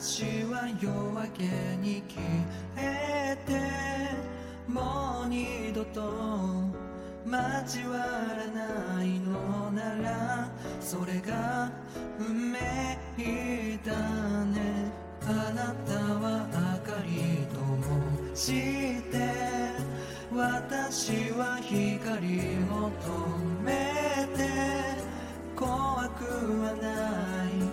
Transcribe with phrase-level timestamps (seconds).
[0.00, 1.42] 私は夜明け
[1.82, 2.22] に消
[2.76, 3.52] えて
[4.72, 6.00] もう二度と
[7.26, 8.46] 交わら
[8.94, 10.48] ないのなら
[10.80, 11.72] それが
[12.16, 12.58] 運命
[13.84, 13.92] だ
[14.44, 14.92] ね。
[15.26, 16.46] あなたは
[16.86, 19.16] 明かりともして
[20.32, 22.38] 私は光
[22.70, 24.46] を止めて
[25.56, 26.22] 怖く
[26.62, 26.86] はな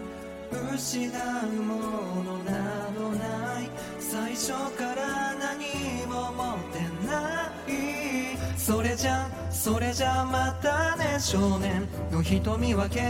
[0.00, 0.14] い。
[0.74, 2.03] 失うもの
[4.44, 11.88] 初から何も持ってないそれじゃそれじゃまたね少年。
[12.10, 13.00] の瞳は汚れ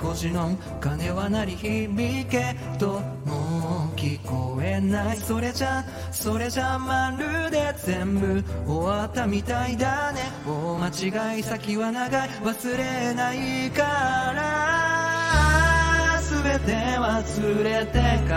[0.00, 5.18] 腰の鐘は鳴り響けともう聞こえない。
[5.18, 8.42] それじゃそれじゃまるで全部。
[8.66, 10.88] 終わったみたいだね大間
[11.36, 12.30] 違い先は長い。
[12.30, 16.18] 忘れないから。
[16.22, 18.32] 全て忘れて帰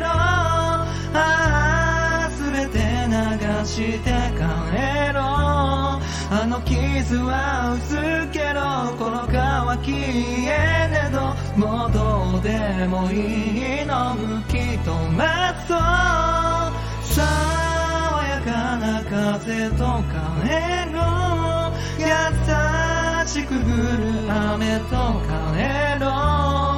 [0.00, 0.08] ろ
[0.72, 0.76] う。
[3.76, 4.40] して帰
[5.12, 6.00] ろう。
[6.28, 7.92] あの傷は薄
[8.32, 9.92] けどこの乾き
[10.48, 12.48] えねどもうどうで
[12.88, 14.14] もいいの
[14.48, 15.78] 吹き飛ばそう
[17.04, 17.20] 爽
[18.24, 20.16] やかな風と帰
[20.96, 20.96] ろ
[21.68, 21.76] う。
[22.00, 22.08] 優
[23.28, 26.06] しく降る雨と帰ろ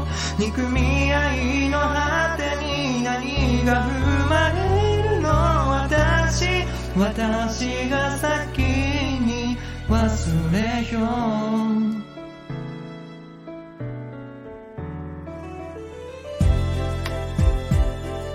[0.03, 0.41] う。
[0.41, 4.17] 憎み合いの果てに何が生まれる
[6.99, 9.57] 私が先に
[9.89, 10.99] 忘れよ
[12.15, 12.17] う。